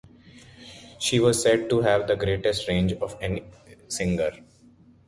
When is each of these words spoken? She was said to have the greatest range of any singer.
She 0.97 1.19
was 1.19 1.39
said 1.43 1.69
to 1.69 1.81
have 1.81 2.07
the 2.07 2.15
greatest 2.15 2.67
range 2.67 2.91
of 2.93 3.15
any 3.21 3.43
singer. 3.87 4.31